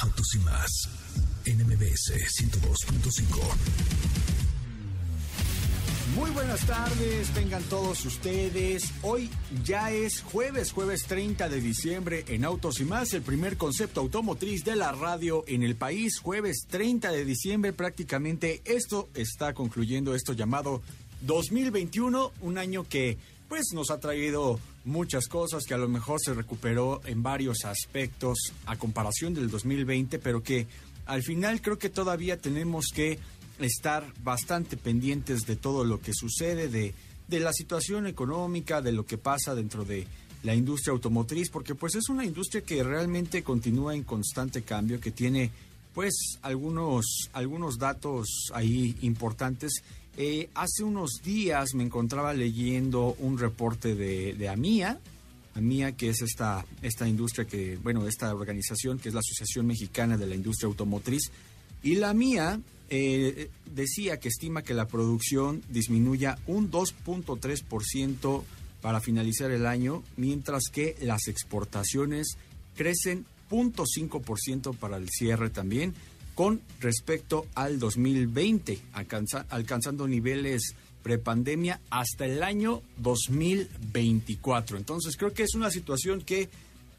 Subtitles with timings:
[0.00, 0.88] Autos y más
[1.44, 3.24] NMBS 102.5.
[6.14, 8.92] Muy buenas tardes, tengan todos ustedes.
[9.02, 9.28] Hoy
[9.64, 14.64] ya es jueves, jueves 30 de diciembre en Autos y más, el primer concepto automotriz
[14.64, 16.20] de la radio en el país.
[16.20, 20.80] Jueves 30 de diciembre, prácticamente esto está concluyendo esto llamado
[21.22, 23.18] 2021, un año que
[23.48, 28.38] pues nos ha traído muchas cosas que a lo mejor se recuperó en varios aspectos
[28.66, 30.66] a comparación del 2020, pero que
[31.06, 33.18] al final creo que todavía tenemos que
[33.58, 36.94] estar bastante pendientes de todo lo que sucede, de,
[37.28, 40.06] de la situación económica, de lo que pasa dentro de
[40.42, 45.10] la industria automotriz, porque pues es una industria que realmente continúa en constante cambio, que
[45.10, 45.50] tiene
[45.94, 49.82] pues algunos, algunos datos ahí importantes.
[50.20, 54.98] Eh, hace unos días me encontraba leyendo un reporte de, AMIA,
[55.54, 60.16] AMIA, que es esta, esta industria que, bueno, esta organización que es la Asociación Mexicana
[60.16, 61.30] de la Industria Automotriz.
[61.84, 68.42] Y la MIA eh, decía que estima que la producción disminuya un 2.3%
[68.80, 72.38] para finalizar el año, mientras que las exportaciones
[72.74, 75.94] crecen 0.5% para el cierre también,
[76.38, 84.78] con respecto al 2020, alcanzando niveles prepandemia hasta el año 2024.
[84.78, 86.48] Entonces creo que es una situación que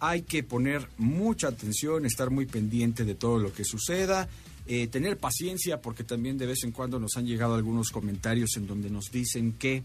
[0.01, 4.27] hay que poner mucha atención, estar muy pendiente de todo lo que suceda,
[4.67, 8.67] eh, tener paciencia porque también de vez en cuando nos han llegado algunos comentarios en
[8.67, 9.83] donde nos dicen que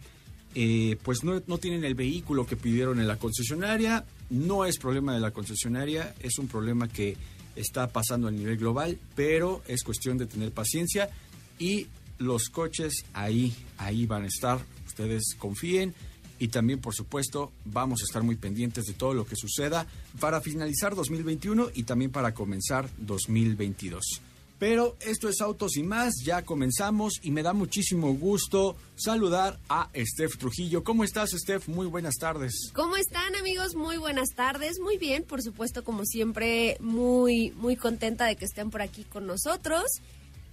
[0.56, 4.04] eh, pues no, no tienen el vehículo que pidieron en la concesionaria.
[4.31, 7.16] No es problema de la concesionaria, es un problema que
[7.56, 11.10] está pasando a nivel global, pero es cuestión de tener paciencia
[11.59, 11.87] y
[12.19, 14.60] los coches ahí, ahí van a estar.
[14.87, 15.94] Ustedes confíen.
[16.38, 19.87] Y también, por supuesto, vamos a estar muy pendientes de todo lo que suceda
[20.19, 24.20] para finalizar 2021 y también para comenzar 2022.
[24.59, 29.91] Pero esto es Autos y más, ya comenzamos y me da muchísimo gusto saludar a
[29.94, 30.84] Steph Trujillo.
[30.84, 31.69] ¿Cómo estás, Steph?
[31.69, 32.70] Muy buenas tardes.
[32.72, 33.75] ¿Cómo están, amigos?
[33.75, 34.78] Muy buenas tardes.
[34.78, 39.26] Muy bien, por supuesto, como siempre, muy, muy contenta de que estén por aquí con
[39.26, 39.84] nosotros.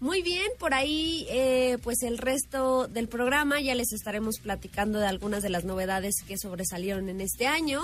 [0.01, 5.05] Muy bien, por ahí eh, pues el resto del programa ya les estaremos platicando de
[5.05, 7.83] algunas de las novedades que sobresalieron en este año.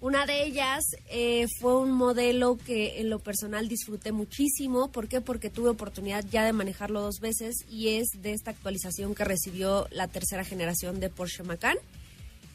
[0.00, 4.92] Una de ellas eh, fue un modelo que en lo personal disfruté muchísimo.
[4.92, 5.20] ¿Por qué?
[5.20, 9.88] Porque tuve oportunidad ya de manejarlo dos veces y es de esta actualización que recibió
[9.90, 11.78] la tercera generación de Porsche Macan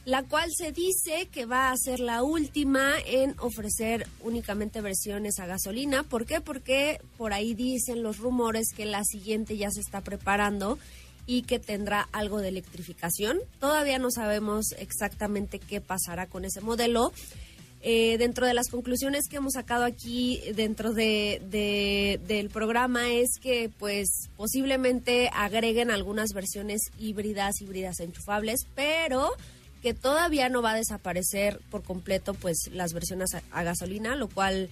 [0.06, 5.46] la cual se dice que va a ser la última en ofrecer únicamente versiones a
[5.46, 6.04] gasolina.
[6.04, 6.42] ¿Por qué?
[6.42, 10.78] Porque por ahí dicen los rumores que la siguiente ya se está preparando
[11.26, 13.40] y que tendrá algo de electrificación.
[13.60, 17.12] Todavía no sabemos exactamente qué pasará con ese modelo.
[17.86, 23.70] Eh, dentro de las conclusiones que hemos sacado aquí dentro de, del programa es que
[23.78, 29.34] pues posiblemente agreguen algunas versiones híbridas, híbridas enchufables, pero
[29.82, 34.70] que todavía no va a desaparecer por completo pues las versiones a, gasolina, lo cual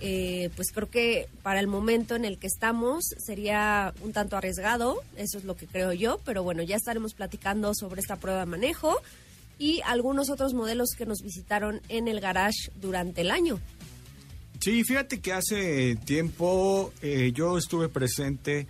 [0.00, 5.02] eh, pues creo que para el momento en el que estamos sería un tanto arriesgado,
[5.16, 8.46] eso es lo que creo yo, pero bueno, ya estaremos platicando sobre esta prueba de
[8.46, 8.96] manejo
[9.58, 13.60] y algunos otros modelos que nos visitaron en el garage durante el año.
[14.60, 18.66] Sí, fíjate que hace tiempo eh, yo estuve presente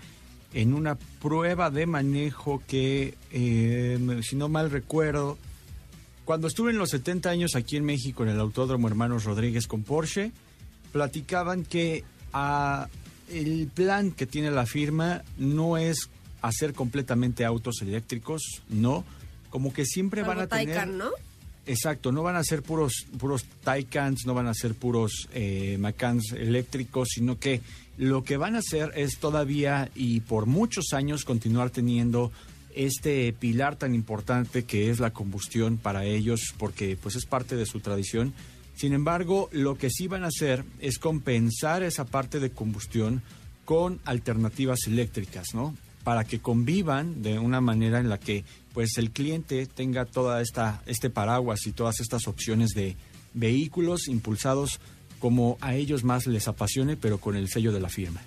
[0.55, 5.39] en una prueba de manejo que, eh, si no mal recuerdo,
[6.25, 9.83] cuando estuve en los 70 años aquí en México en el Autódromo Hermanos Rodríguez con
[9.83, 10.33] Porsche,
[10.93, 12.89] platicaban que ah,
[13.31, 16.11] el plan que tiene la firma no es
[16.43, 19.05] hacer completamente autos eléctricos, no,
[19.51, 21.11] como que siempre van a tener ¿no?
[21.67, 26.33] exacto, no van a ser puros, puros Taycans, no van a ser puros eh, Macans
[26.33, 27.61] eléctricos, sino que
[27.97, 32.33] lo que van a hacer es todavía y por muchos años continuar teniendo
[32.75, 37.67] este pilar tan importante que es la combustión para ellos, porque pues es parte de
[37.67, 38.33] su tradición.
[38.79, 43.23] Sin embargo, lo que sí van a hacer es compensar esa parte de combustión
[43.65, 45.75] con alternativas eléctricas, ¿no?
[46.05, 50.81] Para que convivan de una manera en la que pues el cliente tenga toda esta
[50.87, 52.95] este paraguas y todas estas opciones de
[53.35, 54.79] vehículos impulsados
[55.19, 58.21] como a ellos más les apasione, pero con el sello de la firma.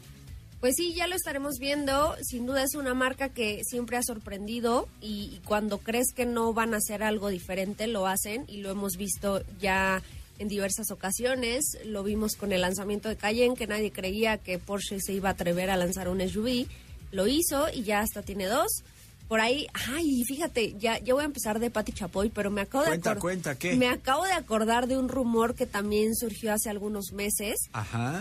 [0.59, 2.13] Pues sí, ya lo estaremos viendo.
[2.21, 6.73] Sin duda es una marca que siempre ha sorprendido y, cuando crees que no van
[6.73, 10.03] a hacer algo diferente, lo hacen y lo hemos visto ya
[10.41, 11.77] en diversas ocasiones.
[11.85, 15.33] Lo vimos con el lanzamiento de Cayenne, que nadie creía que Porsche se iba a
[15.33, 16.65] atrever a lanzar un SUV.
[17.11, 18.83] Lo hizo y ya hasta tiene dos.
[19.27, 22.83] Por ahí, ay, fíjate, ya, ya voy a empezar de Pati Chapoy, pero me acabo
[22.83, 23.19] de acordar.
[23.19, 23.75] Cuenta, ¿qué?
[23.75, 27.69] Me acabo de acordar de un rumor que también surgió hace algunos meses,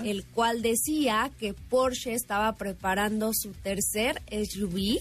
[0.05, 5.01] el cual decía que Porsche estaba preparando su tercer SUV,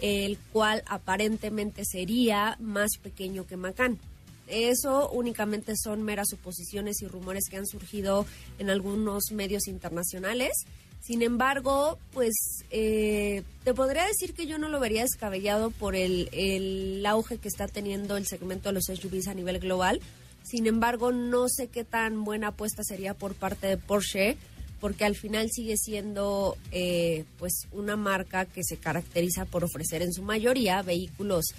[0.00, 3.98] el cual aparentemente sería más pequeño que Macan.
[4.46, 8.26] Eso únicamente son meras suposiciones y rumores que han surgido
[8.58, 10.52] en algunos medios internacionales.
[11.00, 12.32] Sin embargo, pues
[12.70, 17.48] eh, te podría decir que yo no lo vería descabellado por el, el auge que
[17.48, 20.00] está teniendo el segmento de los SUVs a nivel global.
[20.42, 24.36] Sin embargo, no sé qué tan buena apuesta sería por parte de Porsche,
[24.80, 30.12] porque al final sigue siendo eh, pues una marca que se caracteriza por ofrecer en
[30.12, 31.54] su mayoría vehículos,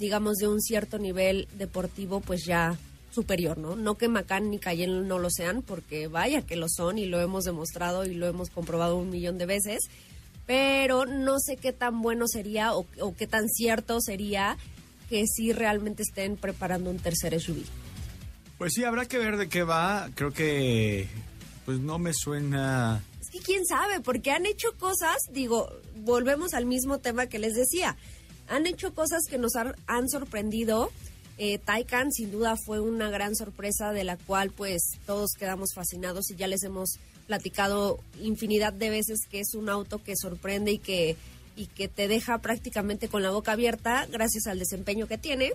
[0.00, 2.76] digamos, de un cierto nivel deportivo, pues ya
[3.12, 3.76] superior, ¿no?
[3.76, 7.20] No que Macan ni Cayenne no lo sean, porque vaya que lo son y lo
[7.20, 9.80] hemos demostrado y lo hemos comprobado un millón de veces,
[10.46, 12.86] pero no sé qué tan bueno sería o,
[13.16, 14.56] qué tan cierto sería
[15.08, 17.64] que sí realmente estén preparando un tercer SUV.
[18.58, 20.08] Pues sí, habrá que ver de qué va.
[20.14, 21.08] Creo que
[21.64, 23.02] pues no me suena...
[23.20, 27.54] Es que quién sabe, porque han hecho cosas, digo, volvemos al mismo tema que les
[27.54, 27.96] decía,
[28.50, 30.90] han hecho cosas que nos han sorprendido
[31.42, 36.30] eh, Taycan sin duda fue una gran sorpresa de la cual pues todos quedamos fascinados
[36.30, 40.78] y ya les hemos platicado infinidad de veces que es un auto que sorprende y
[40.78, 41.16] que,
[41.56, 45.52] y que te deja prácticamente con la boca abierta gracias al desempeño que tiene.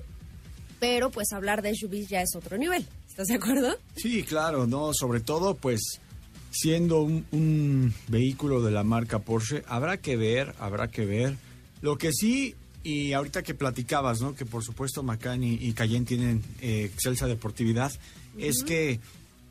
[0.80, 2.88] Pero pues hablar de SUVs ya es otro nivel.
[3.08, 3.78] ¿Estás de acuerdo?
[3.96, 6.00] Sí, claro, no, sobre todo pues
[6.50, 11.38] siendo un vehículo de la marca Porsche, habrá que ver, habrá que ver.
[11.82, 14.36] Lo que sí y ahorita que platicabas, ¿no?
[14.36, 17.92] Que por supuesto Macan y, Cayenne tienen eh, excelsa deportividad,
[18.38, 19.00] es que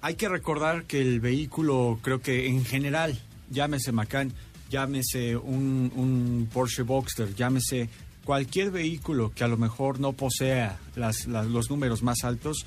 [0.00, 3.20] hay que recordar que el vehículo, creo que en general,
[3.50, 4.32] llámese Macan,
[4.70, 7.88] llámese un, Porsche Boxster, llámese
[8.24, 12.64] cualquier vehículo que a lo mejor no posea los números más altos,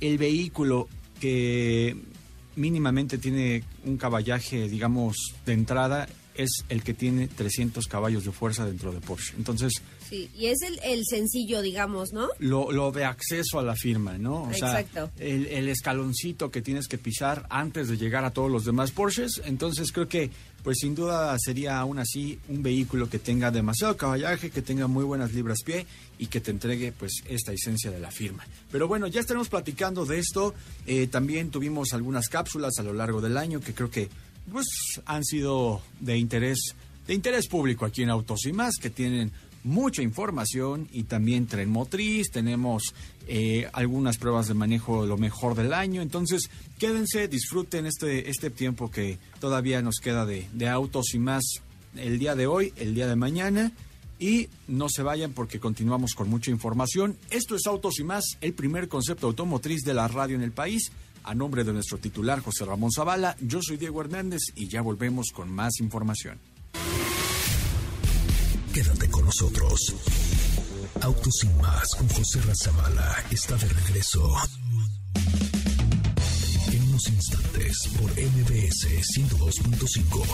[0.00, 1.96] el vehículo que
[2.54, 5.16] mínimamente tiene un caballaje, digamos,
[5.46, 9.34] de entrada, es el que tiene 300 caballos de fuerza dentro de Porsche.
[9.36, 9.72] Entonces,
[10.12, 12.28] Sí, y es el, el sencillo, digamos, ¿no?
[12.38, 14.42] Lo, lo, de acceso a la firma, ¿no?
[14.42, 15.10] O Exacto.
[15.16, 18.90] Sea, el, el, escaloncito que tienes que pisar antes de llegar a todos los demás
[18.90, 19.40] Porsches.
[19.46, 20.30] Entonces creo que,
[20.62, 25.02] pues sin duda sería aún así un vehículo que tenga demasiado caballaje, que tenga muy
[25.02, 25.86] buenas libras pie
[26.18, 28.46] y que te entregue pues esta esencia de la firma.
[28.70, 30.52] Pero bueno, ya estaremos platicando de esto.
[30.86, 34.10] Eh, también tuvimos algunas cápsulas a lo largo del año que creo que
[34.52, 34.66] pues
[35.06, 36.74] han sido de interés
[37.06, 39.32] de interés público aquí en Autos y más que tienen
[39.64, 42.94] mucha información y también tren motriz, tenemos
[43.26, 48.90] eh, algunas pruebas de manejo lo mejor del año, entonces quédense, disfruten este, este tiempo
[48.90, 51.42] que todavía nos queda de, de autos y más
[51.96, 53.72] el día de hoy, el día de mañana.
[54.18, 57.16] Y no se vayan porque continuamos con mucha información.
[57.30, 60.92] Esto es Autos y más, el primer concepto automotriz de la radio en el país.
[61.24, 65.30] A nombre de nuestro titular José Ramón Zavala, yo soy Diego Hernández y ya volvemos
[65.32, 66.38] con más información.
[68.72, 69.94] Quédate con nosotros.
[71.02, 74.34] Autos sin más con José Razabala está de regreso.
[76.72, 80.24] En unos instantes por MBS 102.5.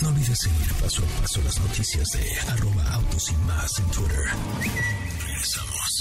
[0.00, 4.24] No olvides seguir paso a paso las noticias de arroba autos y más en Twitter.
[5.24, 5.91] Regresamos.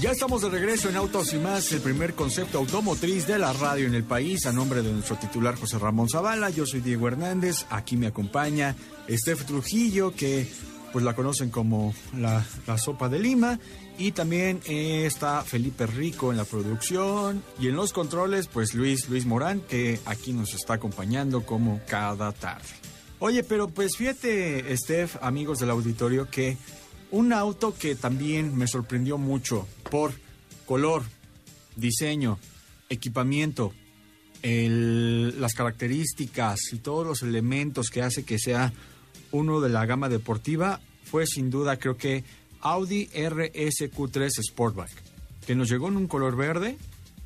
[0.00, 3.86] Ya estamos de regreso en Autos y más, el primer concepto automotriz de la radio
[3.86, 4.44] en el país.
[4.44, 7.64] A nombre de nuestro titular José Ramón Zavala, yo soy Diego Hernández.
[7.70, 8.74] Aquí me acompaña
[9.08, 10.48] Steph Trujillo, que
[10.92, 12.44] pues la conocen como la,
[12.76, 13.60] sopa de Lima.
[13.96, 17.44] Y también está Felipe Rico en la producción.
[17.60, 22.32] Y en los controles, pues Luis, Luis Morán, que aquí nos está acompañando como cada
[22.32, 22.68] tarde.
[23.20, 26.58] Oye, pero pues fíjate, Steph, amigos del auditorio, que
[27.14, 30.12] un auto que también me sorprendió mucho por
[30.66, 31.04] color,
[31.76, 32.40] diseño,
[32.88, 33.72] equipamiento,
[34.42, 38.72] las características y todos los elementos que hace que sea
[39.30, 42.24] uno de la gama deportiva fue sin duda creo que
[42.60, 44.90] Audi RSQ3 Sportback,
[45.46, 46.76] que nos llegó en un color verde,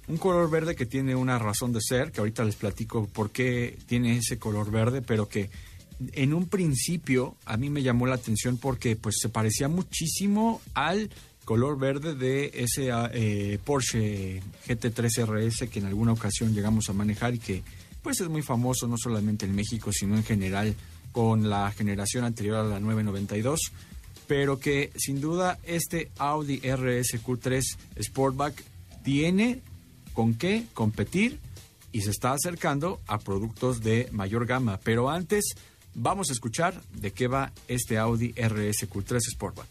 [0.07, 3.79] un color verde que tiene una razón de ser, que ahorita les platico por qué
[3.87, 5.49] tiene ese color verde, pero que
[6.13, 11.11] en un principio a mí me llamó la atención porque pues se parecía muchísimo al
[11.45, 16.93] color verde de ese ah, eh, Porsche GT3 RS que en alguna ocasión llegamos a
[16.93, 17.63] manejar y que
[18.03, 20.75] pues es muy famoso no solamente en México sino en general
[21.11, 23.73] con la generación anterior a la 992
[24.27, 27.63] pero que sin duda este Audi RSQ3
[28.01, 28.63] Sportback
[29.03, 29.63] tiene
[30.13, 31.41] con qué competir
[31.93, 34.79] y se está acercando a productos de mayor gama.
[34.83, 35.55] Pero antes,
[35.99, 39.69] vamos a escuchar de qué va este Audi RSQ3 Sportback.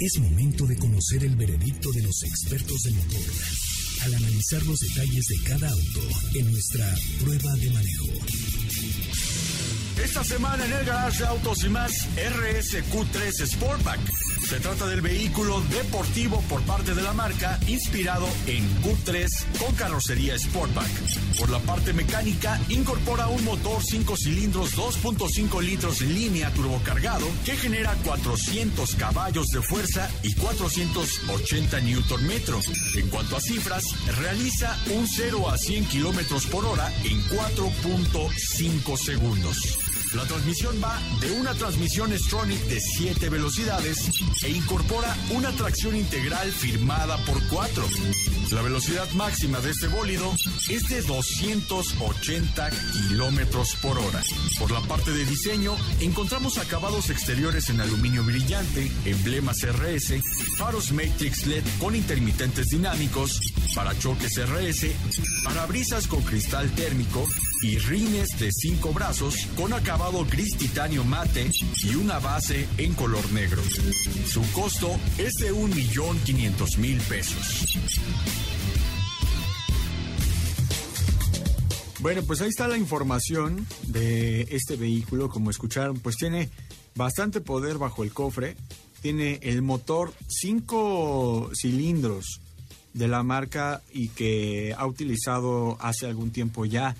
[0.00, 3.20] Es momento de conocer el veredicto de los expertos del motor
[4.04, 6.00] al analizar los detalles de cada auto
[6.34, 8.06] en nuestra prueba de manejo.
[10.02, 14.00] Esta semana en el garage de Autos y más, RSQ3 Sportback.
[14.44, 19.26] Se trata del vehículo deportivo por parte de la marca, inspirado en Q3
[19.58, 20.90] con carrocería Sportback.
[21.38, 27.94] Por la parte mecánica, incorpora un motor 5 cilindros 2.5 litros línea turbocargado que genera
[28.04, 32.32] 400 caballos de fuerza y 480 Nm.
[32.96, 33.84] En cuanto a cifras,
[34.18, 39.83] realiza un 0 a 100 kilómetros por hora en 4.5 segundos.
[40.14, 44.08] La transmisión va de una transmisión Stronic de 7 velocidades
[44.44, 47.84] e incorpora una tracción integral firmada por 4.
[48.52, 50.32] La velocidad máxima de este bólido
[50.68, 54.22] es de 280 kilómetros por hora.
[54.60, 60.22] Por la parte de diseño, encontramos acabados exteriores en aluminio brillante, emblemas RS,
[60.58, 63.40] faros Matrix LED con intermitentes dinámicos,
[63.74, 64.92] parachoques RS,
[65.44, 67.26] parabrisas con cristal térmico
[67.64, 71.50] y rines de cinco brazos con acabado gris titanio mate
[71.82, 73.62] y una base en color negro.
[74.26, 77.78] Su costo es de 1.500.000 pesos.
[82.00, 85.30] Bueno, pues ahí está la información de este vehículo.
[85.30, 86.50] Como escucharon, pues tiene
[86.94, 88.58] bastante poder bajo el cofre.
[89.00, 92.42] Tiene el motor 5 cilindros
[92.94, 96.96] de la marca y que ha utilizado hace algún tiempo ya,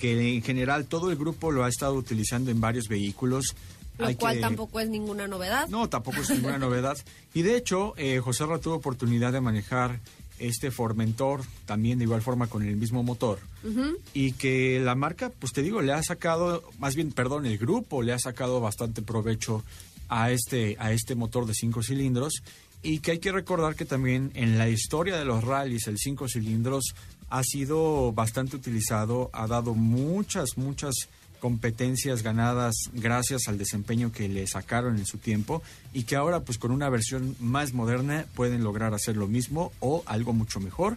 [0.00, 3.54] que en general todo el grupo lo ha estado utilizando en varios vehículos.
[3.98, 5.68] Lo Hay cual que- tampoco es ninguna novedad.
[5.68, 6.96] no, tampoco es ninguna novedad.
[7.34, 10.00] Y de hecho, eh, José Ra tuvo oportunidad de manejar
[10.38, 13.38] este Formentor, también de igual forma con el mismo motor.
[14.14, 18.00] Y que la marca, pues te digo, le ha sacado, más bien, perdón, el grupo
[18.02, 19.62] le ha sacado bastante provecho
[20.08, 22.42] a este, a este motor de cinco cilindros.
[22.82, 26.26] Y que hay que recordar que también en la historia de los rallies, el cinco
[26.26, 26.94] cilindros
[27.30, 31.08] ha sido bastante utilizado, ha dado muchas, muchas
[31.38, 36.58] competencias ganadas gracias al desempeño que le sacaron en su tiempo y que ahora pues
[36.58, 40.96] con una versión más moderna pueden lograr hacer lo mismo o algo mucho mejor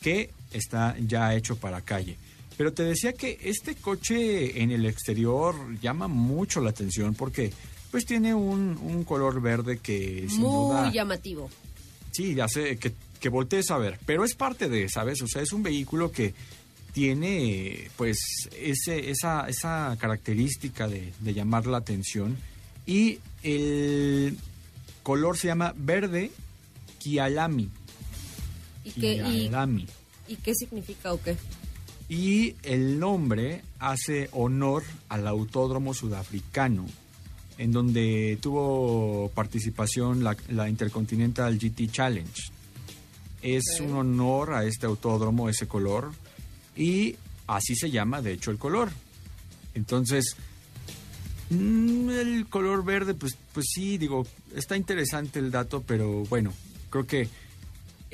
[0.00, 2.16] que está ya hecho para calle.
[2.56, 7.52] Pero te decía que este coche en el exterior llama mucho la atención porque
[7.90, 11.48] pues tiene un, un color verde que sin Muy duda llamativo.
[12.10, 12.92] Sí, sé, que,
[13.24, 15.22] que voltees a ver, pero es parte de, ¿sabes?
[15.22, 16.34] O sea, es un vehículo que
[16.92, 18.18] tiene, pues,
[18.54, 22.36] ese, esa, esa característica de, de llamar la atención
[22.84, 24.36] y el
[25.02, 26.32] color se llama verde
[26.98, 27.70] Kialami.
[28.84, 29.86] ¿Y qué, y, Kialami.
[30.28, 31.34] ¿Y qué significa o qué?
[32.10, 36.84] Y el nombre hace honor al autódromo sudafricano,
[37.56, 42.53] en donde tuvo participación la, la Intercontinental GT Challenge.
[43.44, 46.12] Es un honor a este autódromo, ese color,
[46.74, 47.14] y
[47.46, 48.90] así se llama, de hecho, el color.
[49.74, 50.34] Entonces,
[51.50, 56.54] mm, el color verde, pues, pues sí, digo, está interesante el dato, pero bueno,
[56.88, 57.28] creo que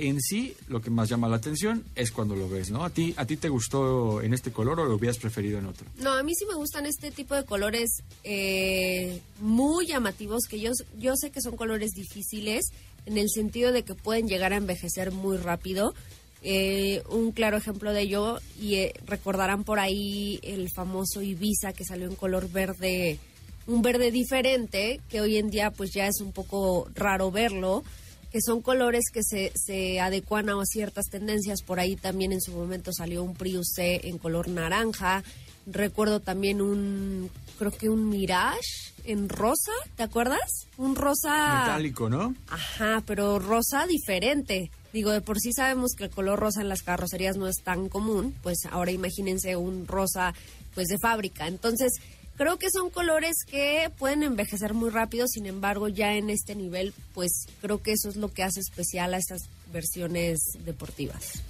[0.09, 2.85] en sí lo que más llama la atención es cuando lo ves, ¿no?
[2.85, 5.87] ¿A ti, a ti te gustó en este color o lo hubieras preferido en otro?
[5.99, 10.73] No, a mí sí me gustan este tipo de colores eh, muy llamativos, que yo,
[10.99, 12.67] yo sé que son colores difíciles,
[13.07, 15.95] en el sentido de que pueden llegar a envejecer muy rápido.
[16.43, 21.85] Eh, un claro ejemplo de ello, y eh, recordarán por ahí el famoso Ibiza que
[21.85, 23.19] salió en color verde,
[23.67, 27.85] un verde diferente, que hoy en día pues ya es un poco raro verlo.
[28.31, 31.63] Que son colores que se, se adecuan a ciertas tendencias.
[31.63, 35.23] Por ahí también en su momento salió un Prius C en color naranja.
[35.67, 40.67] Recuerdo también un, creo que un Mirage en rosa, ¿te acuerdas?
[40.77, 41.61] Un rosa...
[41.61, 42.35] Metálico, ¿no?
[42.49, 44.71] Ajá, pero rosa diferente.
[44.93, 47.89] Digo, de por sí sabemos que el color rosa en las carrocerías no es tan
[47.89, 50.35] común, pues ahora imagínense un rosa
[50.75, 51.47] pues de fábrica.
[51.47, 51.93] Entonces,
[52.41, 56.95] creo que son colores que pueden envejecer muy rápido, sin embargo, ya en este nivel,
[57.13, 61.43] pues creo que eso es lo que hace especial a estas versiones deportivas.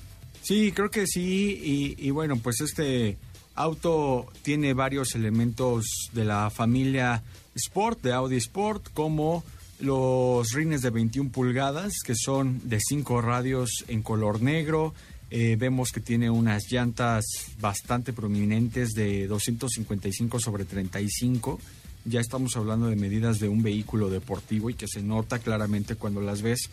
[0.42, 3.18] Sí, creo que sí, y, y bueno, pues este
[3.54, 7.22] auto tiene varios elementos de la familia
[7.54, 9.44] Sport, de Audi Sport, como
[9.78, 14.92] los rines de 21 pulgadas, que son de 5 radios en color negro.
[15.30, 17.24] Eh, vemos que tiene unas llantas
[17.60, 21.60] bastante prominentes de 255 sobre 35.
[22.04, 26.20] Ya estamos hablando de medidas de un vehículo deportivo y que se nota claramente cuando
[26.20, 26.68] las ves.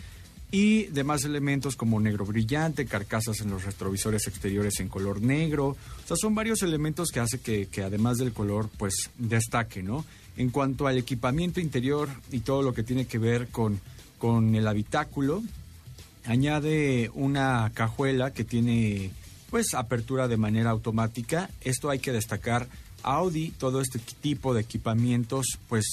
[0.49, 5.67] Y demás elementos como negro brillante, carcasas en los retrovisores exteriores en color negro.
[5.67, 10.05] O sea, son varios elementos que hace que, que además del color, pues destaque, ¿no?
[10.37, 13.79] En cuanto al equipamiento interior y todo lo que tiene que ver con,
[14.17, 15.43] con el habitáculo,
[16.27, 19.11] añade una cajuela que tiene
[19.49, 21.49] pues apertura de manera automática.
[21.61, 22.67] Esto hay que destacar.
[23.03, 25.85] Audi, todo este tipo de equipamientos, pues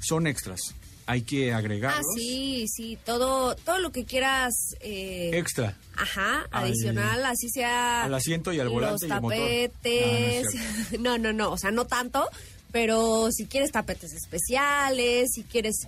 [0.00, 0.60] son extras.
[1.08, 2.00] Hay que agregarlos.
[2.04, 4.52] Ah, sí, sí, todo, todo lo que quieras.
[4.80, 5.76] Eh, Extra.
[5.96, 8.02] Ajá, Al- adicional, así sea.
[8.02, 9.38] al asiento y al volante Los y al motor.
[9.38, 10.46] tapetes.
[10.58, 12.28] Ah, no, no, no, o sea, no tanto,
[12.72, 15.86] pero si quieres tapetes especiales, si quieres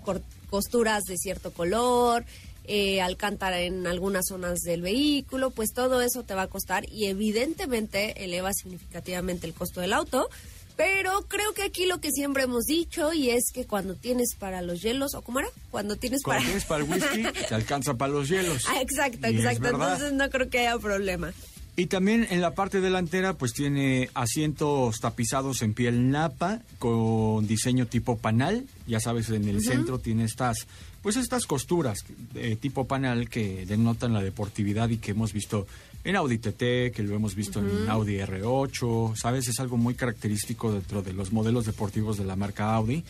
[0.50, 2.25] costuras de cierto color,
[2.68, 7.06] eh, alcántara en algunas zonas del vehículo, pues todo eso te va a costar y
[7.06, 10.28] evidentemente eleva significativamente el costo del auto.
[10.76, 14.62] Pero creo que aquí lo que siempre hemos dicho y es que cuando tienes para
[14.62, 15.48] los hielos, ¿o cómo era?
[15.72, 16.46] Cuando tienes Cuando para...
[16.46, 18.62] tienes para el whisky, te alcanza para los hielos.
[18.68, 19.70] Ah, exacto, Y exacto.
[19.70, 21.32] Entonces no creo que haya problema.
[21.78, 27.87] Y también en la parte delantera, pues tiene asientos tapizados en piel napa con diseño
[27.87, 28.66] tipo panal.
[28.88, 30.66] Ya sabes, en el centro tiene estas,
[31.02, 31.99] pues estas costuras
[32.35, 35.68] de tipo panal que denotan la deportividad y que hemos visto
[36.02, 39.14] en Audi TT, que lo hemos visto en Audi R8.
[39.14, 43.05] Sabes, es algo muy característico dentro de los modelos deportivos de la marca Audi.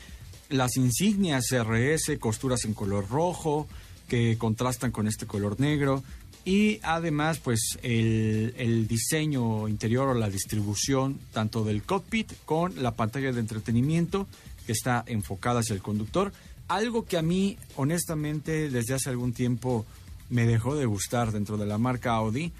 [0.51, 3.67] Las insignias RS, costuras en color rojo,
[4.09, 6.03] que contrastan con este color negro.
[6.49, 12.93] Y además, pues el, el diseño interior o la distribución tanto del cockpit con la
[12.93, 14.27] pantalla de entretenimiento
[14.65, 16.33] que está enfocada hacia el conductor.
[16.67, 19.85] Algo que a mí, honestamente, desde hace algún tiempo
[20.31, 22.51] me dejó de gustar dentro de la marca Audi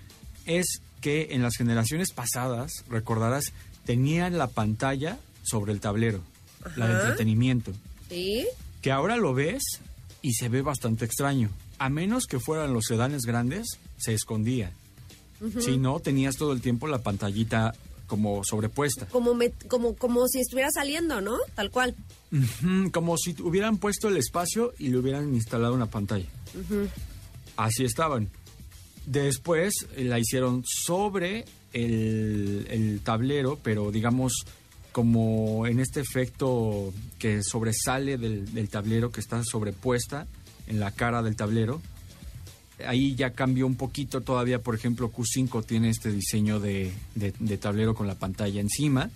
[0.45, 3.55] es que en las generaciones pasadas, recordarás,
[3.87, 6.21] tenían la pantalla sobre el tablero,
[6.77, 7.73] la de entretenimiento
[8.11, 8.47] ¿Sí?
[8.83, 9.63] que ahora lo ves
[10.21, 11.49] y se ve bastante extraño.
[11.79, 14.73] A menos que fueran los sedanes grandes, se escondía.
[15.61, 17.73] Si no, tenías todo el tiempo la pantallita
[18.09, 19.07] como sobrepuesta.
[19.07, 21.37] Como, me- como, como si estuviera saliendo, ¿no?
[21.55, 21.95] Tal cual.
[22.93, 26.27] Como si hubieran puesto el espacio y le hubieran instalado una pantalla.
[27.57, 28.29] Así estaban.
[29.07, 34.33] Después eh, la hicieron sobre el, el tablero, pero digamos
[34.93, 40.27] como en este efecto que sobresale del, del tablero, que está sobrepuesta
[40.69, 41.83] en la cara del tablero.
[42.87, 47.95] Ahí ya cambió un poquito todavía, por ejemplo, Q5 tiene este diseño de, de- tablero
[47.95, 49.11] con la pantalla encima.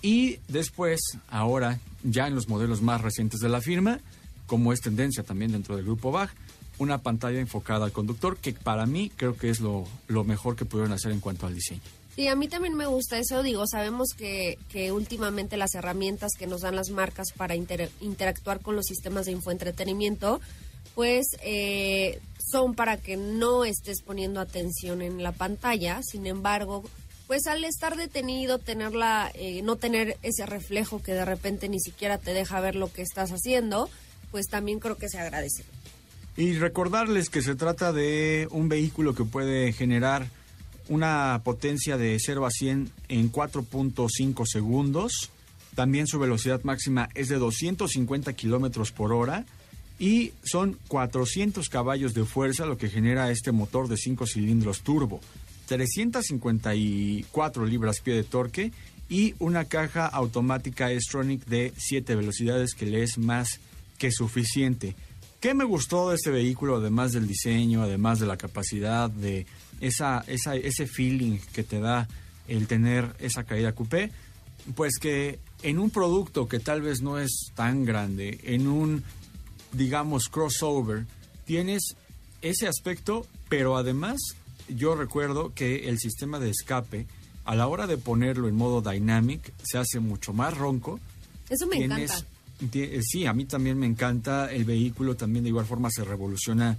[0.00, 4.00] Y después, ahora, ya en los modelos más recientes de la firma,
[4.46, 6.30] como es tendencia también dentro del grupo BAG,
[6.78, 10.64] una pantalla enfocada al conductor, que para mí creo que es lo, lo mejor que
[10.64, 11.82] pudieron hacer en cuanto al diseño.
[12.16, 13.42] Sí, a mí también me gusta eso.
[13.42, 18.60] Digo, sabemos que, que últimamente las herramientas que nos dan las marcas para inter- interactuar
[18.60, 20.40] con los sistemas de infoentretenimiento,
[20.94, 22.20] pues eh,
[22.50, 26.00] son para que no estés poniendo atención en la pantalla.
[26.02, 26.84] Sin embargo,
[27.26, 32.18] pues al estar detenido, tenerla, eh, no tener ese reflejo que de repente ni siquiera
[32.18, 33.88] te deja ver lo que estás haciendo,
[34.32, 35.64] pues también creo que se agradece.
[36.36, 40.26] Y recordarles que se trata de un vehículo que puede generar
[40.90, 45.30] una potencia de 0 a 100 en 4.5 segundos.
[45.76, 49.46] También su velocidad máxima es de 250 kilómetros por hora.
[50.00, 55.20] Y son 400 caballos de fuerza, lo que genera este motor de 5 cilindros turbo.
[55.66, 58.72] 354 libras-pie de torque
[59.08, 63.60] y una caja automática S-Tronic de 7 velocidades que le es más
[63.96, 64.96] que suficiente.
[65.38, 69.46] ¿Qué me gustó de este vehículo, además del diseño, además de la capacidad, de
[69.80, 72.08] esa, esa, ese feeling que te da
[72.48, 74.10] el tener esa caída coupé?
[74.74, 79.02] Pues que en un producto que tal vez no es tan grande, en un,
[79.72, 81.06] digamos, crossover,
[81.44, 81.96] tienes
[82.42, 84.18] ese aspecto, pero además
[84.68, 87.06] yo recuerdo que el sistema de escape,
[87.44, 91.00] a la hora de ponerlo en modo dynamic, se hace mucho más ronco.
[91.48, 92.24] Eso me encanta.
[92.72, 94.52] Eh, sí, a mí también me encanta.
[94.52, 96.76] El vehículo también de igual forma se revoluciona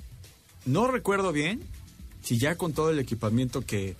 [0.65, 1.61] no recuerdo bien,
[2.23, 3.95] si ya con todo el equipamiento que,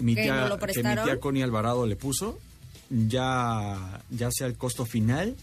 [0.00, 2.38] mi, tía, que mi tía Connie Alvarado le puso,
[2.88, 5.36] ya, ya sea el costo final,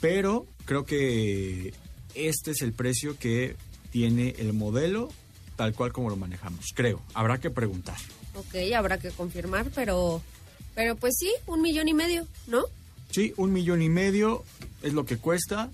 [0.00, 1.72] pero creo que
[2.14, 3.56] este es el precio que
[3.90, 5.10] tiene el modelo
[5.56, 7.02] tal cual como lo manejamos, creo.
[7.12, 7.98] Habrá que preguntar.
[8.34, 10.22] Ok, habrá que confirmar, pero,
[10.74, 12.62] pero pues sí, un millón y medio, ¿no?
[13.10, 14.42] Sí, un millón y medio
[14.82, 15.70] es lo que cuesta.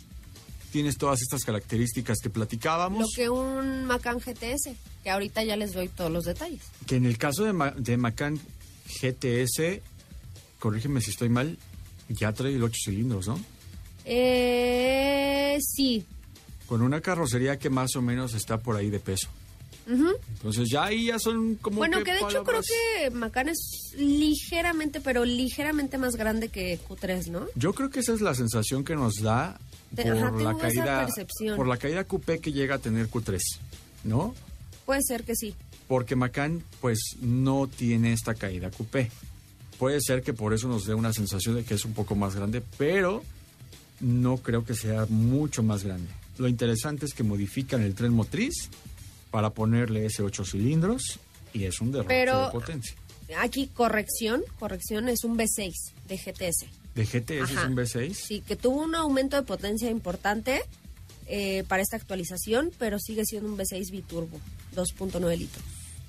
[0.76, 3.00] Tienes todas estas características que platicábamos.
[3.00, 6.60] Lo que un Macan GTS, que ahorita ya les doy todos los detalles.
[6.86, 8.38] Que en el caso de, de Macan
[9.00, 9.80] GTS,
[10.58, 11.56] corrígeme si estoy mal,
[12.10, 13.40] ya trae el 8 cilindros, ¿no?
[14.04, 16.04] Eh, sí.
[16.66, 19.28] Con una carrocería que más o menos está por ahí de peso.
[19.88, 25.00] Entonces ya ahí ya son como Bueno, que, de hecho creo que Macan es ligeramente,
[25.00, 27.46] pero ligeramente más grande que Q3, ¿no?
[27.54, 29.58] Yo creo que esa es la sensación que nos da
[29.94, 31.06] por la caída
[31.56, 33.40] por la caída coupé que llega a tener Q3,
[34.04, 34.34] ¿no?
[34.84, 35.54] Puede ser que sí.
[35.88, 39.10] Porque Macan pues no tiene esta caída coupé.
[39.78, 42.34] Puede ser que por eso nos dé una sensación de que es un poco más
[42.34, 43.22] grande, pero
[44.00, 46.08] no creo que sea mucho más grande.
[46.38, 48.68] Lo interesante es que modifican el tren motriz
[49.30, 51.20] para ponerle ese 8 cilindros
[51.52, 52.96] y es un derroche de potencia.
[53.38, 55.72] Aquí corrección, corrección es un V6
[56.06, 56.85] de GTS.
[56.96, 58.14] ¿De GTS es un V6?
[58.14, 60.62] Sí, que tuvo un aumento de potencia importante
[61.26, 64.40] eh, para esta actualización, pero sigue siendo un V6 biturbo,
[64.74, 65.64] 2.9 litros.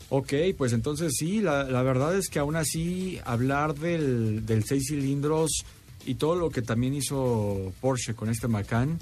[0.10, 4.84] Ok, pues entonces sí, la, la, verdad es que aún así hablar del, del 6
[4.88, 5.66] cilindros
[6.06, 8.98] y todo lo que también hizo Porsche con este Macan,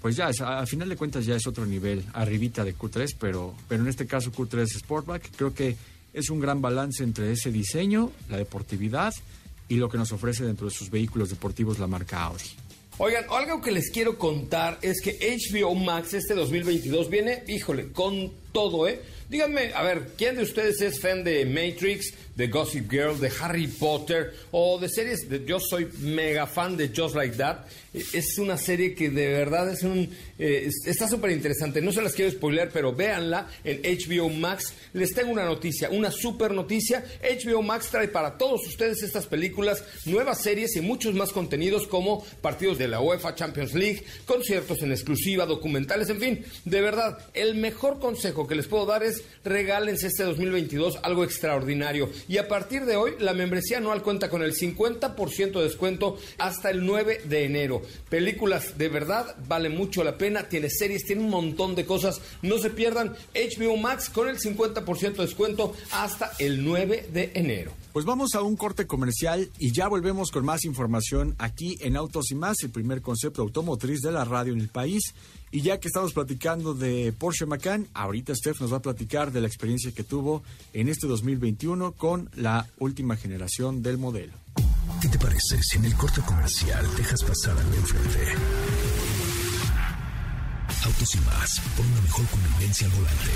[0.00, 3.82] pues ya, a, final de cuentas ya es otro nivel, arribita de Q3, pero, pero
[3.82, 5.76] en este caso Q3 Sportback, creo que
[6.14, 9.12] es un gran balance entre ese diseño, la deportividad
[9.70, 12.50] y lo que nos ofrece dentro de sus vehículos deportivos la marca Audi.
[12.98, 18.30] Oigan, algo que les quiero contar es que HBO Max este 2022 viene, híjole, con
[18.52, 19.00] todo, ¿eh?
[19.30, 23.68] Díganme, a ver, ¿quién de ustedes es fan de Matrix, de Gossip Girl, de Harry
[23.68, 25.30] Potter o de series?
[25.30, 27.60] De, yo soy mega fan de Just Like That.
[27.94, 31.82] Es una serie que de verdad es un eh, está súper interesante.
[31.82, 34.72] No se las quiero spoiler, pero véanla en HBO Max.
[34.94, 37.04] Les tengo una noticia, una super noticia.
[37.22, 42.24] HBO Max trae para todos ustedes estas películas, nuevas series y muchos más contenidos como
[42.40, 46.44] partidos de la UEFA Champions League, conciertos en exclusiva, documentales, en fin.
[46.64, 52.08] De verdad, el mejor consejo que les puedo dar es regálense este 2022 algo extraordinario.
[52.28, 56.70] Y a partir de hoy, la membresía anual cuenta con el 50% de descuento hasta
[56.70, 57.82] el 9 de enero.
[58.08, 62.20] Películas de verdad, vale mucho la pena, tiene series, tiene un montón de cosas.
[62.42, 67.72] No se pierdan HBO Max con el 50% de descuento hasta el 9 de enero.
[67.92, 72.30] Pues vamos a un corte comercial y ya volvemos con más información aquí en Autos
[72.30, 75.02] y más, el primer concepto automotriz de la radio en el país.
[75.50, 79.40] Y ya que estamos platicando de Porsche Macan, ahorita Steph nos va a platicar de
[79.40, 84.34] la experiencia que tuvo en este 2021 con la última generación del modelo.
[85.00, 88.18] ¿Qué te parece si en el corte comercial dejas pasar al de enfrente?
[90.90, 93.30] Autos y más, por una mejor convivencia al volante.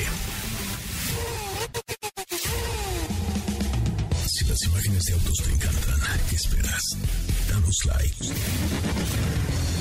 [4.26, 6.82] Si las imágenes de autos te encantan, ¿qué esperas?
[7.48, 8.26] Danos like.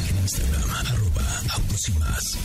[0.08, 2.38] En Instagram, arroba autos y más.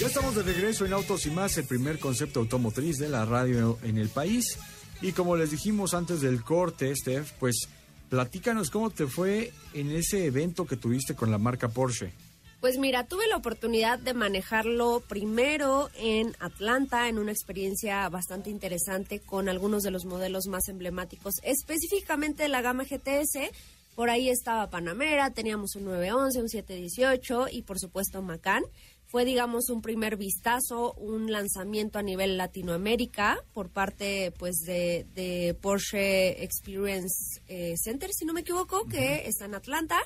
[0.00, 3.78] Ya estamos de regreso en Autos y más, el primer concepto automotriz de la radio
[3.82, 4.58] en el país.
[5.02, 7.68] Y como les dijimos antes del corte, Steph, pues
[8.08, 12.14] platícanos cómo te fue en ese evento que tuviste con la marca Porsche.
[12.60, 19.20] Pues mira, tuve la oportunidad de manejarlo primero en Atlanta, en una experiencia bastante interesante
[19.20, 23.50] con algunos de los modelos más emblemáticos, específicamente de la gama GTS.
[23.94, 28.64] Por ahí estaba Panamera, teníamos un 911, un 718 y por supuesto Macan.
[29.06, 35.56] Fue, digamos, un primer vistazo, un lanzamiento a nivel Latinoamérica por parte, pues, de, de
[35.60, 39.96] Porsche Experience eh, Center, si no me equivoco, que está en Atlanta.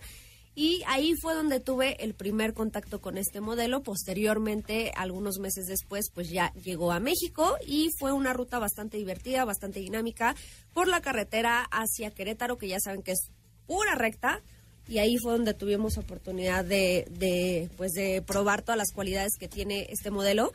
[0.54, 3.82] Y ahí fue donde tuve el primer contacto con este modelo.
[3.82, 9.44] Posteriormente, algunos meses después, pues ya llegó a México y fue una ruta bastante divertida,
[9.44, 10.34] bastante dinámica
[10.74, 13.30] por la carretera hacia Querétaro, que ya saben que es
[13.66, 14.42] pura recta.
[14.88, 19.86] Y ahí fue donde tuvimos oportunidad de, pues de probar todas las cualidades que tiene
[19.90, 20.52] este modelo.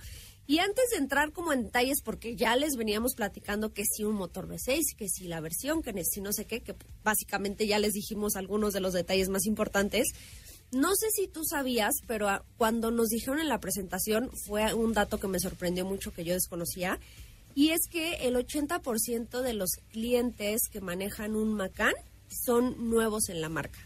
[0.47, 4.15] Y antes de entrar como en detalles, porque ya les veníamos platicando que si un
[4.15, 7.93] motor V6, que si la versión, que si no sé qué, que básicamente ya les
[7.93, 10.07] dijimos algunos de los detalles más importantes.
[10.71, 12.27] No sé si tú sabías, pero
[12.57, 16.33] cuando nos dijeron en la presentación fue un dato que me sorprendió mucho que yo
[16.33, 16.99] desconocía.
[17.55, 21.93] Y es que el 80% de los clientes que manejan un Macan
[22.27, 23.79] son nuevos en la marca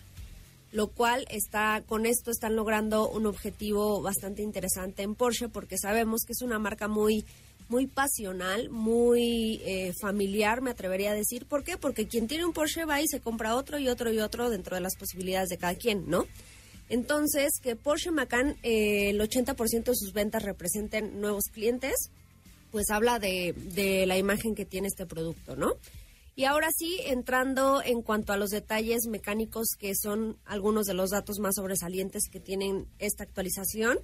[0.71, 6.21] lo cual está con esto están logrando un objetivo bastante interesante en Porsche porque sabemos
[6.25, 7.25] que es una marca muy
[7.69, 11.45] muy pasional, muy eh, familiar, me atrevería a decir.
[11.45, 11.77] ¿Por qué?
[11.77, 14.75] Porque quien tiene un Porsche va y se compra otro y otro y otro dentro
[14.75, 16.25] de las posibilidades de cada quien, ¿no?
[16.89, 22.09] Entonces, que Porsche Macan eh, el 80% de sus ventas representen nuevos clientes,
[22.71, 25.73] pues habla de, de la imagen que tiene este producto, ¿no?
[26.39, 31.09] Y ahora sí, entrando en cuanto a los detalles mecánicos, que son algunos de los
[31.09, 33.99] datos más sobresalientes que tienen esta actualización.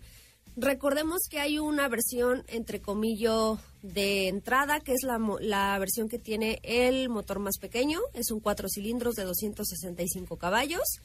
[0.57, 6.19] Recordemos que hay una versión, entre comillas, de entrada, que es la, la, versión que
[6.19, 10.99] tiene el motor más pequeño, es un cuatro cilindros de 265 caballos,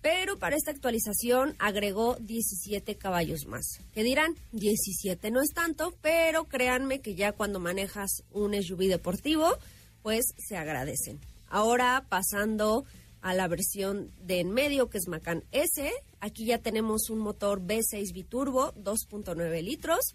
[0.00, 3.78] pero para esta actualización agregó 17 caballos más.
[3.94, 9.56] Que dirán, 17 no es tanto, pero créanme que ya cuando manejas un SUV deportivo,
[10.02, 11.20] pues se agradecen.
[11.48, 12.84] Ahora pasando
[13.20, 17.60] a la versión de en medio que es Macan S, aquí ya tenemos un motor
[17.60, 20.14] V6 biturbo 2.9 litros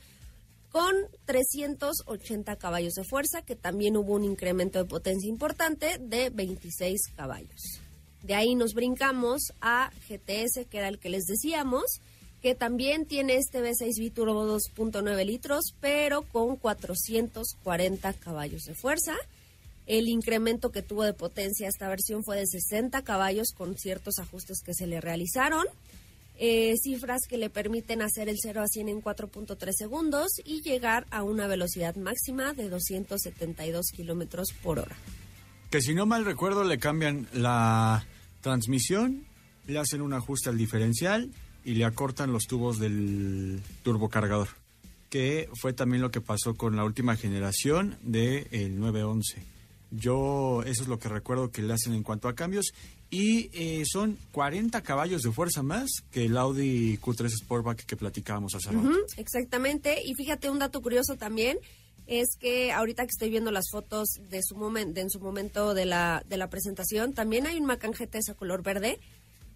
[0.72, 0.94] con
[1.26, 7.82] 380 caballos de fuerza, que también hubo un incremento de potencia importante de 26 caballos.
[8.24, 12.02] De ahí nos brincamos a GTS, que era el que les decíamos,
[12.42, 19.16] que también tiene este V6 biturbo 2.9 litros, pero con 440 caballos de fuerza.
[19.88, 24.62] El incremento que tuvo de potencia esta versión fue de 60 caballos con ciertos ajustes
[24.62, 25.66] que se le realizaron.
[26.40, 31.08] Eh, cifras que le permiten hacer el 0 a 100 en 4.3 segundos y llegar
[31.10, 34.96] a una velocidad máxima de 272 kilómetros por hora.
[35.72, 38.06] Que si no mal recuerdo, le cambian la
[38.42, 39.26] transmisión,
[39.66, 41.32] le hacen un ajuste al diferencial
[41.64, 44.50] y le acortan los tubos del turbocargador.
[45.10, 49.57] Que fue también lo que pasó con la última generación del 911
[49.92, 52.74] yo eso es lo que recuerdo que le hacen en cuanto a cambios.
[53.10, 58.54] Y eh, son 40 caballos de fuerza más que el Audi Q3 Sportback que platicábamos
[58.56, 58.90] hace rato.
[59.16, 60.02] exactamente.
[60.04, 61.58] Y fíjate, un dato curioso también
[62.08, 65.86] es que ahorita que estoy viendo las fotos de su momento, en su momento de
[65.86, 69.00] la, de la presentación, también hay un Macan GT a color verde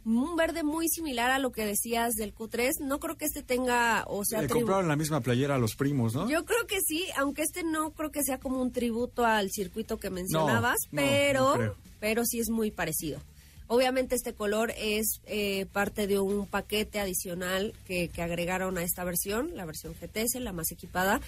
[0.06, 2.80] un verde muy similar a lo que decías del Q3.
[2.82, 4.42] No creo que este tenga, o sea...
[4.42, 6.30] Le compraron la misma playera a los primos, ¿no?
[6.30, 9.98] Yo creo que sí, aunque este no creo que sea como un tributo al circuito
[9.98, 13.20] que mencionabas, pero, pero sí es muy parecido.
[13.68, 19.06] Obviamente este color es eh, parte de un paquete adicional que, que agregaron a esta
[19.06, 21.22] versión, la versión GTS, la más equipada,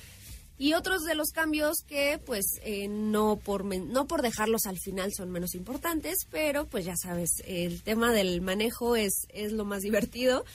[0.63, 5.11] y otros de los cambios que, pues, eh, no, por no por dejarlos al final
[5.13, 9.81] son menos importantes, pero pues ya sabes, el tema del manejo es, es lo más
[9.81, 10.45] divertido.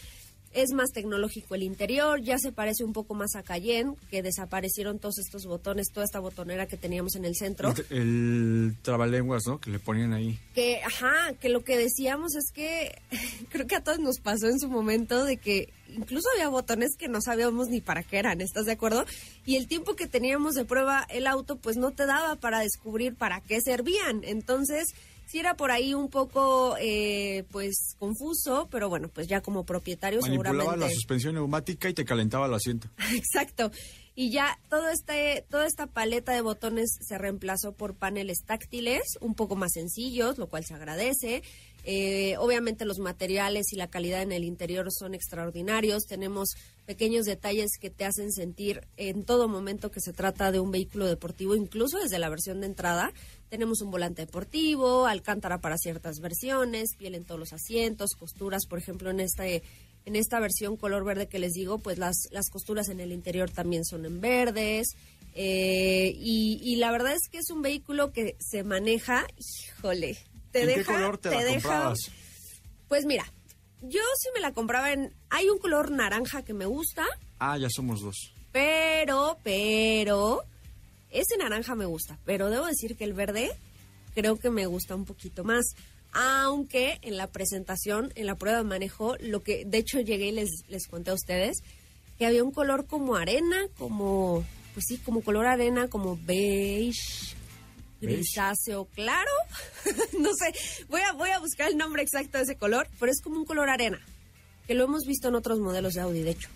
[0.58, 4.98] Es más tecnológico el interior, ya se parece un poco más a Cayenne, que desaparecieron
[4.98, 7.72] todos estos botones, toda esta botonera que teníamos en el centro.
[7.90, 9.60] El, el trabalenguas, ¿no?
[9.60, 10.36] Que le ponían ahí.
[10.56, 13.00] Que, ajá, que lo que decíamos es que
[13.50, 17.06] creo que a todos nos pasó en su momento de que incluso había botones que
[17.06, 19.06] no sabíamos ni para qué eran, ¿estás de acuerdo?
[19.46, 23.14] Y el tiempo que teníamos de prueba el auto, pues no te daba para descubrir
[23.14, 24.22] para qué servían.
[24.24, 24.88] Entonces,
[25.28, 30.20] sí era por ahí un poco, eh, pues, confuso, pero bueno, pues ya como propietario
[30.20, 30.86] Manipulaba seguramente...
[30.86, 32.88] la suspensión neumática y te calentaba el asiento.
[33.14, 33.70] Exacto.
[34.14, 39.34] Y ya todo este, toda esta paleta de botones se reemplazó por paneles táctiles, un
[39.34, 41.44] poco más sencillos, lo cual se agradece.
[41.84, 46.04] Eh, obviamente los materiales y la calidad en el interior son extraordinarios.
[46.04, 50.70] Tenemos pequeños detalles que te hacen sentir en todo momento que se trata de un
[50.70, 53.12] vehículo deportivo, incluso desde la versión de entrada.
[53.50, 58.78] Tenemos un volante deportivo, alcántara para ciertas versiones, piel en todos los asientos, costuras, por
[58.78, 59.62] ejemplo, en este
[60.04, 63.50] En esta versión color verde que les digo, pues las, las costuras en el interior
[63.50, 64.88] también son en verdes.
[65.34, 70.16] eh, y, y la verdad es que es un vehículo que se maneja, híjole,
[70.50, 71.98] te ¿En deja, qué color te, la deja- comprabas?
[72.88, 73.24] Pues mira,
[73.82, 77.04] yo sí me la compraba en, hay un color naranja que me gusta,
[77.38, 78.32] Ah, ya somos dos.
[78.50, 80.42] pero, pero,
[81.10, 83.50] ese naranja me gusta, pero debo decir que el verde
[84.14, 85.64] creo que me gusta un poquito más.
[86.12, 90.32] Aunque en la presentación, en la prueba de manejo, lo que de hecho llegué y
[90.32, 91.58] les, les conté a ustedes,
[92.18, 94.44] que había un color como arena, como,
[94.74, 97.36] pues sí, como color arena, como beige,
[98.00, 99.30] grisáceo claro.
[100.18, 100.52] no sé,
[100.88, 103.44] voy a, voy a buscar el nombre exacto de ese color, pero es como un
[103.44, 104.00] color arena,
[104.66, 106.48] que lo hemos visto en otros modelos de Audi, de hecho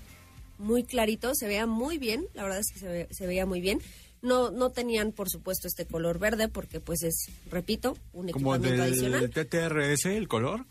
[0.59, 3.61] muy clarito, se veía muy bien, la verdad es que se, ve- se veía muy
[3.61, 3.81] bien.
[4.23, 8.83] No, no tenían, por supuesto, este color verde porque, pues, es, repito, un Como equipamiento
[8.83, 9.31] del adicional.
[9.31, 10.65] TTRS, el color.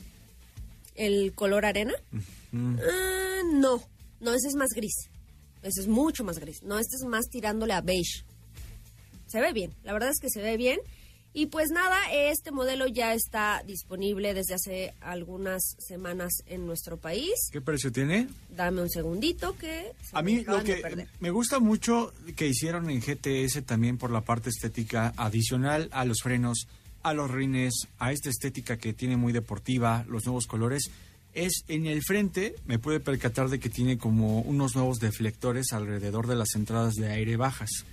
[0.95, 1.93] El color arena,
[2.53, 3.81] ah, no,
[4.19, 5.09] no, ese es más gris.
[5.63, 6.63] Ese es mucho más gris.
[6.63, 8.23] No, este es más tirándole a beige.
[9.27, 10.79] Se ve bien, la verdad es que se ve bien.
[11.33, 17.33] Y pues nada, este modelo ya está disponible desde hace algunas semanas en nuestro país.
[17.51, 18.27] ¿Qué precio tiene?
[18.49, 19.93] Dame un segundito que...
[20.01, 24.21] se A mí lo que me gusta mucho que hicieron en GTS también por la
[24.21, 26.67] parte estética adicional a los frenos,
[27.01, 30.91] a los rines, a esta estética que tiene muy deportiva, los nuevos colores,
[31.33, 36.27] es en el frente, me puede percatar de que tiene como unos nuevos deflectores alrededor
[36.27, 37.85] de las entradas de aire bajas.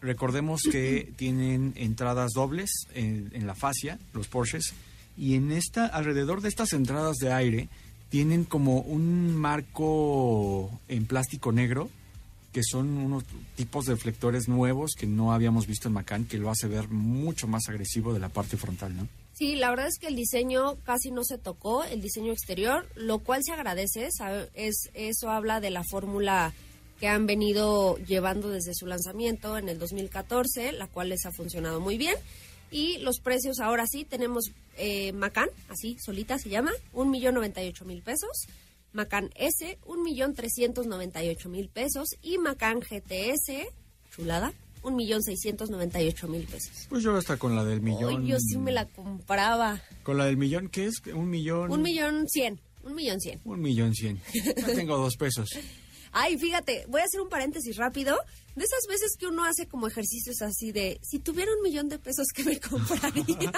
[0.00, 4.72] Recordemos que tienen entradas dobles en, en la fascia, los Porsches,
[5.16, 7.68] y en esta, alrededor de estas entradas de aire,
[8.08, 11.90] tienen como un marco en plástico negro,
[12.52, 16.50] que son unos tipos de reflectores nuevos que no habíamos visto en Macan, que lo
[16.50, 19.06] hace ver mucho más agresivo de la parte frontal, ¿no?
[19.34, 23.20] Sí, la verdad es que el diseño casi no se tocó, el diseño exterior, lo
[23.20, 26.52] cual se agradece, sabe- es eso habla de la fórmula
[27.00, 31.80] que han venido llevando desde su lanzamiento en el 2014, la cual les ha funcionado
[31.80, 32.14] muy bien.
[32.70, 37.64] Y los precios ahora sí, tenemos eh, Macan, así solita se llama, un millón noventa
[37.64, 38.46] y ocho mil pesos.
[38.92, 42.08] Macan S, un millón trescientos noventa y ocho mil pesos.
[42.22, 43.66] Y Macan GTS,
[44.14, 46.86] chulada, un millón seiscientos noventa y ocho mil pesos.
[46.90, 48.22] Pues yo hasta con la del millón.
[48.22, 49.80] Ay, yo sí me la compraba.
[50.02, 51.00] Con la del millón, ¿qué es?
[51.12, 51.72] Un millón.
[51.72, 52.60] Un millón cien.
[52.82, 53.40] Un millón cien.
[53.44, 54.20] Un millón cien.
[54.34, 55.48] Ya tengo dos pesos.
[56.12, 58.18] Ay, fíjate, voy a hacer un paréntesis rápido.
[58.56, 61.98] De esas veces que uno hace como ejercicios así de, si tuviera un millón de
[61.98, 63.52] pesos, ¿qué me compraría?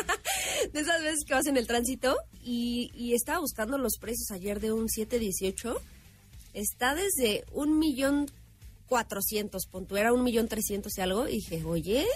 [0.73, 4.61] de esas veces que vas en el tránsito y, y estaba buscando los precios ayer
[4.61, 5.81] de un 718.
[6.53, 8.31] Está desde un millón
[8.87, 11.27] cuatrocientos, punto, era un millón trescientos y algo.
[11.27, 12.07] Y dije, oye,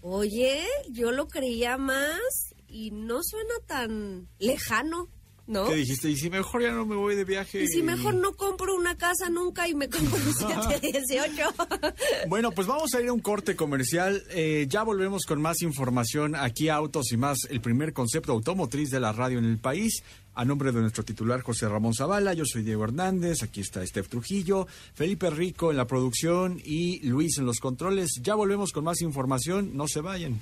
[0.00, 2.20] oye, yo lo creía más
[2.68, 5.08] y no suena tan lejano,
[5.46, 5.66] ¿no?
[5.68, 6.10] ¿Qué dijiste?
[6.10, 7.62] Y si mejor ya no me voy de viaje.
[7.62, 11.54] Y si mejor no compro una casa nunca y me compro un 718.
[12.28, 14.22] Bueno, pues vamos a ir a un corte comercial.
[14.30, 18.90] Eh, ya volvemos con más información aquí a Autos y más, el primer concepto automotriz
[18.90, 20.02] de la radio en el país.
[20.36, 24.08] A nombre de nuestro titular José Ramón Zavala, yo soy Diego Hernández, aquí está Steph
[24.08, 28.18] Trujillo, Felipe Rico en la producción y Luis en los controles.
[28.20, 30.40] Ya volvemos con más información, no se vayan.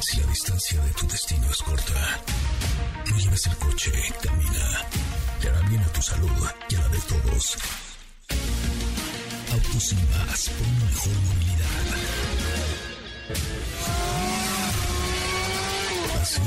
[0.00, 2.22] Si la distancia de tu destino es corta,
[3.10, 4.80] no lleves el coche, camina.
[5.40, 6.30] Te hará bien a tu salud
[6.68, 7.56] y a la de todos.
[9.52, 11.84] Autos y más, por una mejor movilidad.
[16.20, 16.40] ¿Así?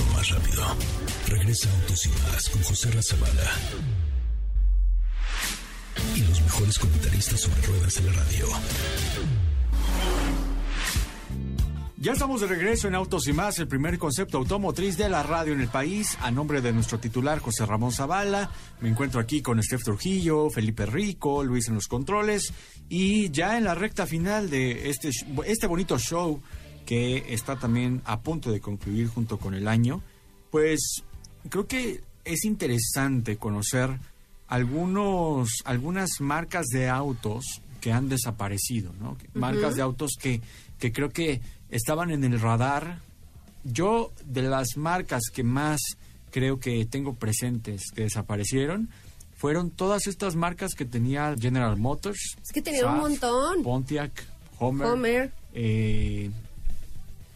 [0.00, 0.76] O más rápido.
[1.28, 3.50] Regresa Autos y más con José Razabala.
[6.14, 8.46] Y los mejores comentaristas sobre ruedas en la radio.
[12.02, 15.52] Ya estamos de regreso en Autos y más, el primer concepto automotriz de la radio
[15.52, 16.18] en el país.
[16.20, 20.84] A nombre de nuestro titular José Ramón Zavala, me encuentro aquí con Steph Trujillo, Felipe
[20.84, 22.52] Rico, Luis en los controles
[22.88, 25.10] y ya en la recta final de este,
[25.46, 26.42] este bonito show
[26.86, 30.02] que está también a punto de concluir junto con el año,
[30.50, 31.04] pues
[31.50, 33.90] creo que es interesante conocer
[34.48, 39.16] algunos, algunas marcas de autos que han desaparecido, ¿no?
[39.34, 40.40] Marcas de autos que,
[40.80, 41.40] que creo que
[41.72, 43.00] estaban en el radar.
[43.64, 45.80] Yo, de las marcas que más
[46.30, 48.88] creo que tengo presentes que desaparecieron,
[49.36, 52.36] fueron todas estas marcas que tenía General Motors.
[52.40, 53.62] Es que tenían un montón.
[53.64, 54.24] Pontiac,
[54.60, 54.86] Homer.
[54.86, 55.32] Homer.
[55.54, 56.30] eh,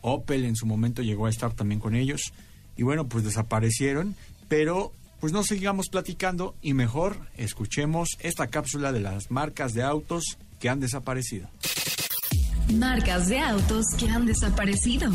[0.03, 2.33] Opel en su momento llegó a estar también con ellos.
[2.77, 4.15] Y bueno, pues desaparecieron.
[4.49, 10.39] Pero pues no sigamos platicando y mejor escuchemos esta cápsula de las marcas de autos
[10.61, 11.49] que han desaparecido.
[12.73, 15.11] Marcas de autos que han desaparecido.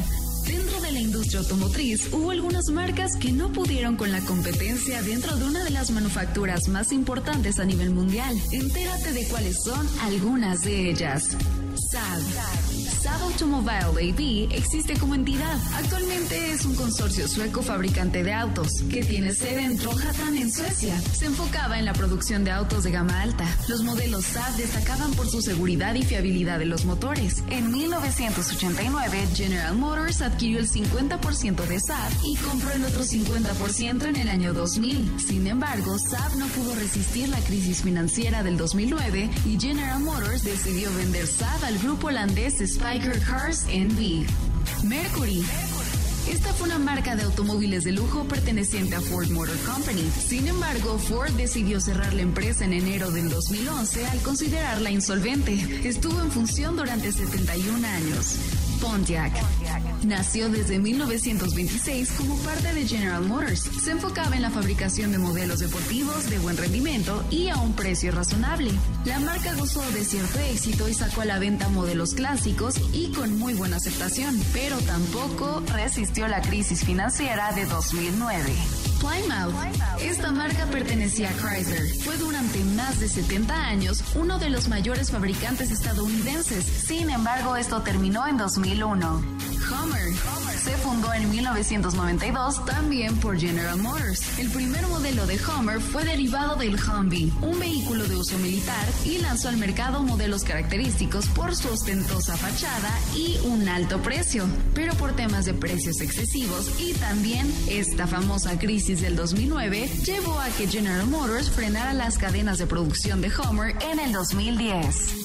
[0.47, 5.35] Dentro de la industria automotriz, hubo algunas marcas que no pudieron con la competencia dentro
[5.35, 8.35] de una de las manufacturas más importantes a nivel mundial.
[8.51, 11.37] Entérate de cuáles son algunas de ellas.
[11.91, 12.21] Saab.
[13.01, 15.57] Saab Automobile AB existe como entidad.
[15.75, 20.97] Actualmente es un consorcio sueco fabricante de autos que tiene sede en Trollhättan en Suecia.
[21.11, 23.45] Se enfocaba en la producción de autos de gama alta.
[23.67, 27.43] Los modelos Saab destacaban por su seguridad y fiabilidad de los motores.
[27.49, 34.15] En 1989, General Motors adquirió el 50% de Saab y compró el otro 50% en
[34.15, 35.19] el año 2000.
[35.19, 40.93] Sin embargo, Saab no pudo resistir la crisis financiera del 2009 y General Motors decidió
[40.95, 44.25] vender Saab al grupo holandés Spyker Cars NV.
[44.83, 45.43] Mercury.
[46.29, 50.07] Esta fue una marca de automóviles de lujo perteneciente a Ford Motor Company.
[50.11, 55.53] Sin embargo, Ford decidió cerrar la empresa en enero del 2011 al considerarla insolvente.
[55.83, 58.37] Estuvo en función durante 71 años.
[58.81, 59.31] Pontiac.
[60.03, 63.61] Nació desde 1926 como parte de General Motors.
[63.83, 68.11] Se enfocaba en la fabricación de modelos deportivos de buen rendimiento y a un precio
[68.11, 68.71] razonable.
[69.05, 73.37] La marca gozó de cierto éxito y sacó a la venta modelos clásicos y con
[73.37, 78.90] muy buena aceptación, pero tampoco resistió la crisis financiera de 2009.
[79.01, 79.53] Plymouth.
[79.99, 81.87] Esta marca pertenecía a Chrysler.
[82.03, 86.63] Fue durante más de 70 años uno de los mayores fabricantes estadounidenses.
[86.63, 89.50] Sin embargo, esto terminó en 2001.
[89.71, 90.13] Hummer.
[90.63, 94.37] Se fundó en 1992 también por General Motors.
[94.37, 99.17] El primer modelo de Hummer fue derivado del Humvee, un vehículo de uso militar, y
[99.17, 104.45] lanzó al mercado modelos característicos por su ostentosa fachada y un alto precio.
[104.75, 110.49] Pero por temas de precios excesivos y también esta famosa crisis del 2009 llevó a
[110.49, 115.20] que General Motors frenara las cadenas de producción de Hummer en el 2010.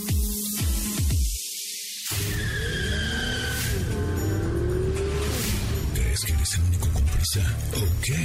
[8.08, 8.22] Respeta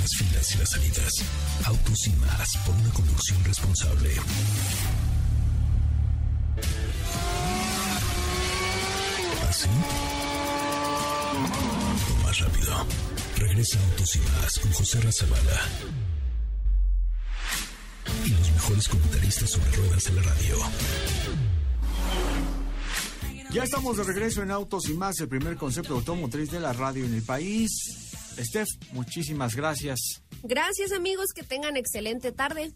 [0.00, 1.12] las filas y las salidas.
[1.64, 4.14] Autos y más por una conducción responsable.
[9.50, 9.68] ¿Así?
[12.10, 12.86] O más rápido.
[13.36, 15.60] Regresa Autos y más con José Razabala.
[18.24, 20.56] Y los mejores comentaristas sobre ruedas de la radio.
[23.50, 27.06] Ya estamos de regreso en Autos y más, el primer concepto automotriz de la radio
[27.06, 27.70] en el país.
[28.38, 30.22] Steph, muchísimas gracias.
[30.42, 32.72] Gracias amigos, que tengan excelente tarde.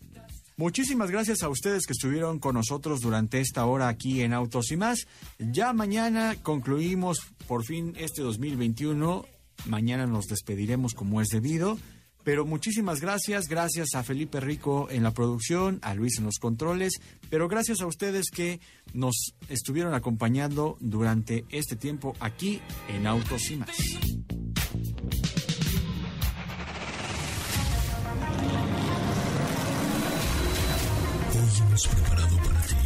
[0.57, 4.77] Muchísimas gracias a ustedes que estuvieron con nosotros durante esta hora aquí en Autos y
[4.77, 5.07] más.
[5.39, 9.27] Ya mañana concluimos por fin este 2021.
[9.67, 11.79] Mañana nos despediremos como es debido.
[12.25, 17.01] Pero muchísimas gracias, gracias a Felipe Rico en la producción, a Luis en los controles,
[17.31, 18.61] pero gracias a ustedes que
[18.93, 23.77] nos estuvieron acompañando durante este tiempo aquí en Autos y más.
[31.35, 32.77] Hoy hemos preparado para ti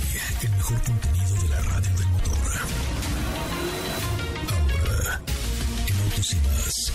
[0.42, 2.36] el mejor contenido de la radio del motor.
[4.88, 5.20] Ahora,
[5.88, 6.92] en Autos y más,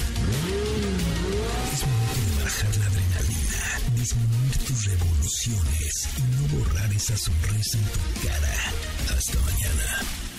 [2.61, 9.17] la adrenalina, disminuir tus revoluciones y no borrar esa sonrisa en tu cara.
[9.17, 10.30] Hasta mañana.